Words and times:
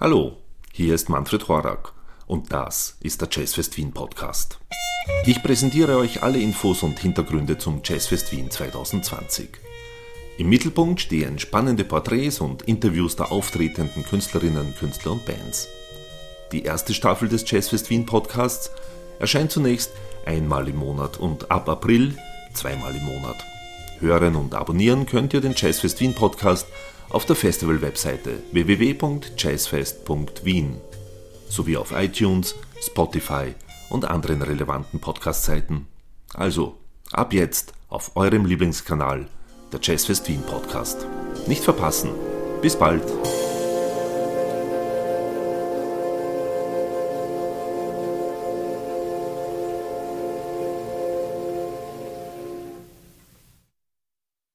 Hallo, 0.00 0.36
hier 0.72 0.94
ist 0.94 1.08
Manfred 1.08 1.48
Horak 1.48 1.92
und 2.28 2.52
das 2.52 2.96
ist 3.00 3.20
der 3.20 3.28
Jazzfest 3.32 3.76
Wien 3.76 3.90
Podcast. 3.90 4.60
Ich 5.26 5.42
präsentiere 5.42 5.96
euch 5.96 6.22
alle 6.22 6.38
Infos 6.38 6.84
und 6.84 7.00
Hintergründe 7.00 7.58
zum 7.58 7.80
Jazzfest 7.82 8.30
Wien 8.30 8.48
2020. 8.48 9.48
Im 10.38 10.48
Mittelpunkt 10.48 11.00
stehen 11.00 11.40
spannende 11.40 11.82
Porträts 11.82 12.40
und 12.40 12.62
Interviews 12.62 13.16
der 13.16 13.32
auftretenden 13.32 14.04
Künstlerinnen, 14.04 14.72
Künstler 14.76 15.10
und 15.10 15.26
Bands. 15.26 15.66
Die 16.52 16.62
erste 16.62 16.94
Staffel 16.94 17.28
des 17.28 17.50
Jazzfest 17.50 17.90
Wien 17.90 18.06
Podcasts 18.06 18.70
erscheint 19.18 19.50
zunächst 19.50 19.90
einmal 20.24 20.68
im 20.68 20.76
Monat 20.76 21.16
und 21.18 21.50
ab 21.50 21.68
April 21.68 22.16
zweimal 22.54 22.94
im 22.94 23.04
Monat. 23.04 23.44
Hören 23.98 24.36
und 24.36 24.54
abonnieren 24.54 25.06
könnt 25.06 25.34
ihr 25.34 25.40
den 25.40 25.54
Jazzfest 25.56 25.98
Wien 25.98 26.14
Podcast 26.14 26.68
auf 27.10 27.24
der 27.24 27.36
Festival-Webseite 27.36 28.42
www.jazzfest.wien 28.52 30.76
sowie 31.48 31.76
auf 31.76 31.92
iTunes, 31.92 32.54
Spotify 32.80 33.54
und 33.90 34.04
anderen 34.04 34.42
relevanten 34.42 35.00
Podcast-Seiten. 35.00 35.86
Also, 36.34 36.76
ab 37.12 37.32
jetzt 37.32 37.72
auf 37.88 38.16
eurem 38.16 38.44
Lieblingskanal, 38.44 39.28
der 39.72 39.80
Jazzfest 39.82 40.28
Wien 40.28 40.42
Podcast. 40.42 41.06
Nicht 41.46 41.64
verpassen. 41.64 42.10
Bis 42.60 42.76
bald. 42.76 43.02